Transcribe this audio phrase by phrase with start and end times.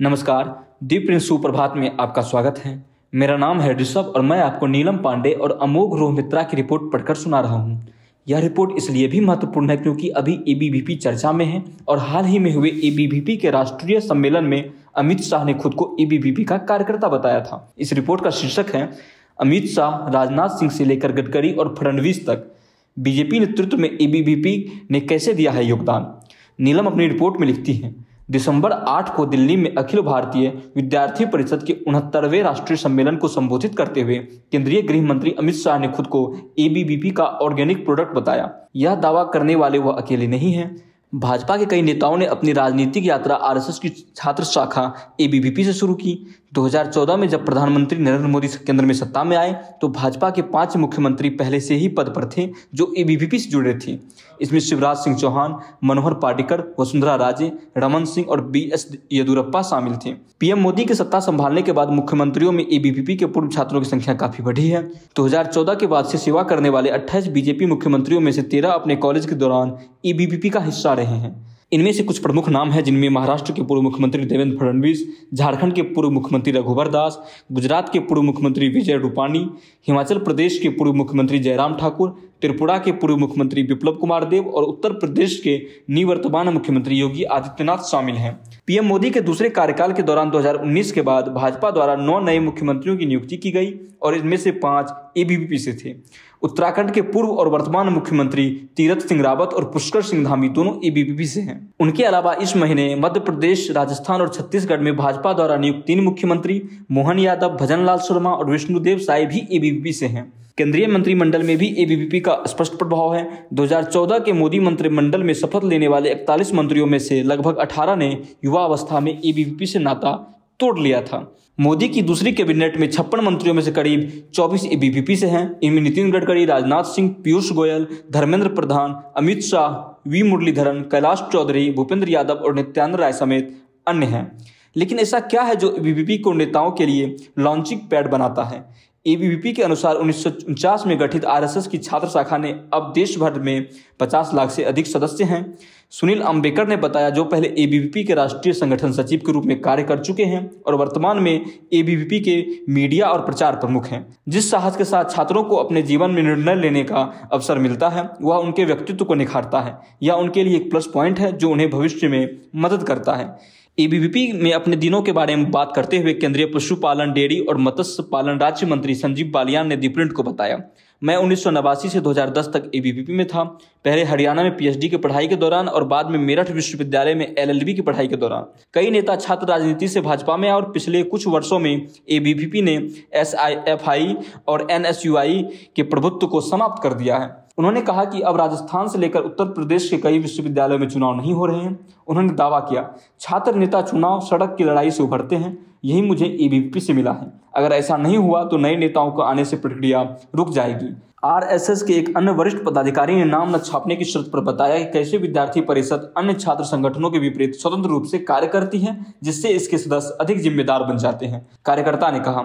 [0.00, 0.48] नमस्कार,
[0.84, 2.72] दीप प्रिंस सुप्रभात में आपका स्वागत है।
[3.12, 6.82] मेरा नाम है ऋषभ और मैं आपको नीलम पांडे और अमोघ रोह मित्रा की रिपोर्ट
[6.92, 7.88] पढ़कर सुना रहा हूँ।
[8.26, 12.38] यह रिपोर्ट इसलिए भी महत्वपूर्ण है क्योंकि अभी एबीवीपी चर्चा में है और हाल ही
[12.38, 17.08] में हुए एबीवीपी के राष्ट्रीय सम्मेलन में अमित शाह ने खुद को एबीवीपी का कार्यकर्ता
[17.08, 18.90] बताया था। इस रिपोर्ट का शीर्षक है,
[19.38, 22.50] अमित शाह राजनाथ सिंह से लेकर गडकरी और फडणवीस तक
[22.96, 26.14] बीजेपी नेतृत्व में एबीवीपी ने कैसे दिया है योगदान?
[26.58, 27.94] नीलम अपनी रिपोर्ट में लिखती है
[28.28, 33.76] दिसंबर 8 को दिल्ली में अखिल भारतीय विद्यार्थी परिषद के उनहत्तरवें राष्ट्रीय सम्मेलन को संबोधित
[33.76, 34.18] करते हुए
[34.52, 36.20] केंद्रीय गृह मंत्री अमित शाह ने खुद को
[36.58, 40.70] एबीवीपी का ऑर्गेनिक प्रोडक्ट बताया। यह दावा करने वाले वह अकेले नहीं हैं।
[41.14, 45.94] भाजपा के कई नेताओं ने अपनी राजनीतिक यात्रा आरएसएस की छात्र शाखा एबीवीपी से शुरू
[45.94, 46.18] की।
[46.52, 50.76] 2014 में जब प्रधानमंत्री नरेंद्र मोदी केंद्र में सत्ता में आए तो भाजपा के पाँच
[50.76, 53.98] मुख्यमंत्री पहले से ही पद पर थे, जो एबीवीपी से जुड़े थे।
[54.40, 59.96] इसमें शिवराज सिंह चौहान, मनोहर पाटिकर, वसुंधरा राजे, रमन सिंह और बी एस येदुरप्पा शामिल
[59.96, 63.88] थे। पीएम मोदी की सत्ता संभालने के बाद मुख्यमंत्रियों में एबीवीपी के पूर्व छात्रों की
[63.88, 64.82] संख्या काफ़ी बढ़ी है।
[65.16, 68.72] दो हज़ार चौदह के बाद से सेवा करने वाले अट्ठाईस बीजेपी मुख्यमंत्रियों में से तेरह
[68.72, 71.36] अपने कॉलेज के दौरान एबीवीपी का हिस्सा रहे हैं।
[71.72, 75.02] इनमें से कुछ प्रमुख नाम हैं, जिनमें महाराष्ट्र के पूर्व मुख्यमंत्री देवेंद्र फडणवीस,
[75.34, 77.18] झारखंड के पूर्व मुख्यमंत्री रघुवर दास,
[77.52, 79.46] गुजरात के पूर्व मुख्यमंत्री विजय रूपाणी,
[79.88, 84.62] हिमाचल प्रदेश के पूर्व मुख्यमंत्री जयराम ठाकुर, त्रिपुरा के पूर्व मुख्यमंत्री विप्लव कुमार देव और
[84.62, 88.32] उत्तर प्रदेश के निवर्तमान मुख्यमंत्री योगी आदित्यनाथ शामिल हैं।
[88.66, 92.96] पीएम मोदी के दूसरे कार्यकाल के दौरान 2019 के बाद भाजपा द्वारा नौ नए मुख्यमंत्रियों
[92.96, 95.94] की नियुक्ति की गई और इनमें से पाँच एबीवीपी से थे।
[96.42, 101.26] उत्तराखंड के पूर्व और वर्तमान मुख्यमंत्री तीरथ सिंह रावत और पुष्कर सिंह धामी दोनों एबीवीपी
[101.26, 105.84] से हैं। उनके अलावा इस महीने मध्य प्रदेश, राजस्थान और छत्तीसगढ़ में भाजपा द्वारा नियुक्त
[105.86, 111.42] तीन मुख्यमंत्री मोहन यादव, भजनलाल शर्मा और विष्णुदेव साय भी एबीवीपी से हैं। केंद्रीय मंत्रिमंडल
[111.42, 116.10] में भी एबीवीपी का स्पष्ट प्रभाव है। 2014 के मोदी मंत्रिमंडल में शपथ लेने वाले
[116.10, 118.10] 41 मंत्रियों में से लगभग 18 ने
[118.44, 120.10] युवा अवस्था में एबीवीपी से नाता
[120.60, 125.16] तोड़ लिया था। मोदी की दूसरी कैबिनेट में छप्पन मंत्रियों में से करीब 24 एबीवीपी
[125.16, 130.80] से हैं। इनमें नितिन गडकरी, राजनाथ सिंह, पीयूष गोयल, धर्मेंद्र प्रधान, अमित शाह, वी मुरलीधरन,
[130.80, 134.38] कैलाश चौधरी, भूपेंद्र यादव और नित्यानंद राय समेत अन्य हैं।
[134.76, 138.64] लेकिन ऐसा क्या है जो एबीवीपी को नेताओं के लिए लॉन्चिंग पैड बनाता है?
[139.08, 143.18] एबीवीपी के अनुसार उन्नीस सौ उनचास में गठित आरएसएस की छात्र शाखा ने अब देश
[143.18, 143.66] भर में
[144.00, 145.58] 50 लाख से अधिक सदस्य हैं।
[145.90, 149.82] सुनील अंबेकर ने बताया, जो पहले एबीवीपी के राष्ट्रीय संगठन सचिव के रूप में कार्य
[149.82, 154.76] कर चुके हैं और वर्तमान में एबीवीपी के मीडिया और प्रचार प्रमुख हैं। जिस साहस
[154.76, 158.64] के साथ छात्रों को अपने जीवन में निर्णय लेने का अवसर मिलता है, वह उनके
[158.64, 162.38] व्यक्तित्व को निखारता है, या उनके लिए एक प्लस पॉइंट है, जो उन्हें भविष्य में
[162.56, 167.12] मदद करता है। एबीवीपी में अपने दिनों के बारे में बात करते हुए केंद्रीय पशुपालन
[167.12, 170.58] डेयरी और मत्स्य पालन राज्य मंत्री संजीव बालियान ने दीप्रिंट को बताया।
[171.02, 173.44] मैं उन्नीस सौ नवासी से 2010 तक एबीवीपी में था।
[173.84, 177.74] पहले हरियाणा में पीएचडी की पढ़ाई के दौरान और बाद में मेरठ विश्वविद्यालय में एलएलबी
[177.74, 181.58] की पढ़ाई के दौरान। कई नेता छात्र राजनीति से भाजपा में और पिछले कुछ वर्षों
[181.58, 182.76] में एबीवीपी ने
[183.14, 184.16] एसआईएफआई
[184.48, 185.42] और एनएसयूआई
[185.76, 189.44] के प्रभुत्व को समाप्त कर दिया है। उन्होंने कहा कि अब राजस्थान से लेकर उत्तर
[189.44, 192.88] प्रदेश के कई विश्वविद्यालयों में चुनाव नहीं हो रहे हैं। उन्होंने दावा किया,
[193.20, 197.32] छात्र नेता चुनाव सड़क की लड़ाई से उभरते हैं, यही मुझे एबीवीपी से मिला है।
[197.56, 200.02] अगर ऐसा नहीं हुआ तो नए नेताओं को आने से प्रक्रिया
[200.34, 204.40] रुक जाएगी। आरएसएस के एक अन्य वरिष्ठ पदाधिकारी ने नाम न छापने की शर्त पर
[204.42, 208.78] बताया कि कैसे विद्यार्थी परिषद अन्य छात्र संगठनों के विपरीत स्वतंत्र रूप से कार्य करती
[208.78, 212.42] है, जिससे इसके सदस्य अधिक जिम्मेदार बन जाते हैं। कार्यकर्ता ने कहा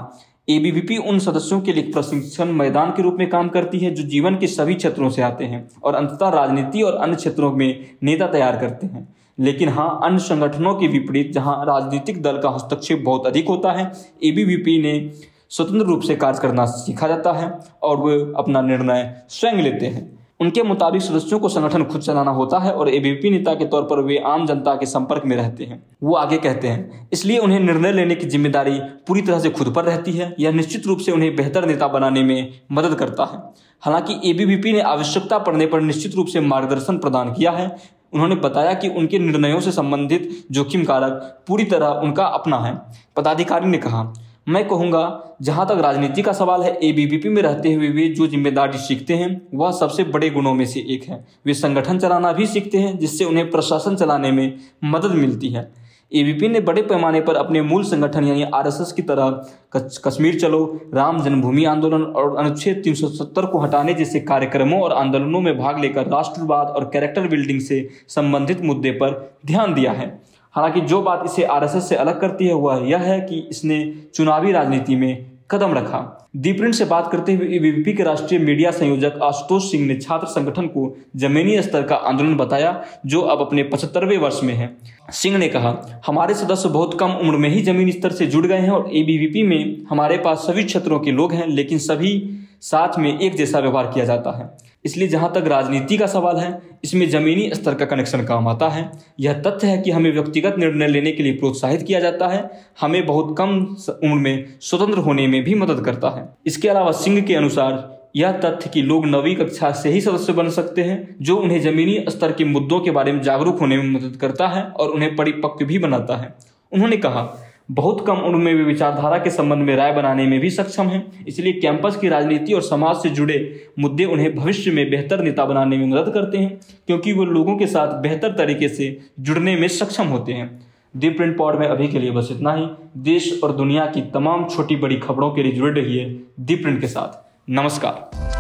[0.48, 4.38] एबीवीपी उन सदस्यों के लिए प्रशिक्षण मैदान के रूप में काम करती है, जो जीवन
[4.38, 8.58] के सभी क्षेत्रों से आते हैं और अंततः राजनीति और अन्य क्षेत्रों में नेता तैयार
[8.58, 9.08] करते हैं।
[9.40, 13.92] लेकिन हाँ अन्य संगठनों के विपरीत, जहाँ राजनीतिक दल का हस्तक्षेप बहुत अधिक होता है
[14.24, 15.12] एबीवीपी ने
[15.50, 17.52] स्वतंत्र रूप से कार्य करना सीखा जाता है
[17.84, 22.60] और वे अपना निर्णय स्वयं लेते हैं। उनके मुताबिक सदस्यों को संगठन खुद चलाना होता
[22.60, 25.82] है और एबीपी नेता के तौर पर वे आम जनता के संपर्क में रहते हैं।
[26.04, 29.84] वो आगे कहते हैं, इसलिए उन्हें निर्णय लेने की ज़िम्मेदारी पूरी तरह से खुद पर
[29.86, 33.42] रहती है। यह निश्चित रूप से उन्हें बेहतर नेता बनाने में मदद करता है।
[33.84, 37.76] हालाँकि एबीवीपी ने आवश्यकता पड़ने पर निश्चित रूप से मार्गदर्शन प्रदान किया है।
[38.14, 42.76] उन्होंने बताया कि उनके निर्णयों से संबंधित जोखिम कारक पूरी तरह उनका अपना है।
[43.16, 44.04] पदाधिकारी ने कहा
[44.48, 48.78] मैं कहूँगा, जहाँ तक राजनीति का सवाल है एबीवीपी में रहते हुए वे जो ज़िम्मेदारी
[48.78, 52.78] सीखते हैं, वह सबसे बड़े गुणों में से एक है। वे संगठन चलाना भी सीखते
[52.78, 55.72] हैं, जिससे उन्हें प्रशासन चलाने में मदद मिलती है।
[56.12, 59.42] एबीपी ने बड़े पैमाने पर अपने मूल संगठन, यानी आरएसएस की तरह
[59.78, 65.58] कश्मीर चलो, राम जन्मभूमि आंदोलन और अनुच्छेद 370 को हटाने जैसे कार्यक्रमों और आंदोलनों में
[65.58, 70.08] भाग लेकर राष्ट्रवाद और कैरेक्टर बिल्डिंग से संबंधित मुद्दे पर ध्यान दिया है।
[70.56, 73.86] हालाँकि जो बात इसे आरएसएस से अलग करती है, वह यह है कि इसने
[74.16, 79.20] चुनावी राजनीति में कदम रखा। दीप्रिंट से बात करते हुए एबीवीपी के राष्ट्रीय मीडिया संयोजक
[79.24, 84.18] आशुतोष सिंह ने छात्र संगठन को जमीनी स्तर का आंदोलन बताया, जो अब अपने पचहत्तरवें
[84.18, 84.70] वर्ष में है।
[85.12, 85.76] सिंह ने कहा,
[86.08, 89.44] हमारे सदस्य बहुत कम उम्र में ही जमीनी स्तर से जुड़ गए हैं और एबीवीपी
[89.44, 93.92] में हमारे पास सभी क्षेत्रों के लोग हैं, लेकिन सभी साथ में एक जैसा व्यवहार
[93.94, 94.50] किया जाता है।
[94.86, 98.90] इसलिए जहाँ तक राजनीति का सवाल है, इसमें जमीनी स्तर का कनेक्शन काम आता है।
[99.20, 102.50] यह तथ्य है कि हमें व्यक्तिगत निर्णय लेने के लिए प्रोत्साहित किया जाता है,
[102.82, 103.56] हमें बहुत कम
[103.90, 108.32] उम्र में स्वतंत्र होने में भी मदद करता है। इसके अलावा सिंह के अनुसार, यह
[108.32, 112.32] तथ्य कि लोग नवी कक्षा से ही सदस्य बन सकते हैं, जो उन्हें जमीनी स्तर
[112.32, 115.80] के मुद्दों के बारे में जागरूक होने में मदद करता है और उन्हें परिपक्व भी
[115.80, 116.34] बनाता है।
[116.72, 117.22] उन्होंने कहा
[117.70, 121.26] बहुत कम उम्र में वे विचारधारा के संबंध में राय बनाने में भी सक्षम हैं।
[121.28, 123.38] इसलिए कैंपस की राजनीति और समाज से जुड़े
[123.80, 127.68] मुद्दे उन्हें भविष्य में बेहतर नेता बनाने में मदद करते हैं, क्योंकि वो लोगों के
[127.68, 130.50] साथ बेहतर तरीके से जुड़ने में सक्षम होते हैं।
[130.96, 132.68] दी प्रिंट पॉड में अभी के लिए बस इतना ही।
[133.04, 136.06] देश और दुनिया की तमाम छोटी बड़ी खबरों के लिए जुड़े रहिए
[136.40, 137.22] दी प्रिंट के साथ।
[137.52, 138.33] नमस्कार।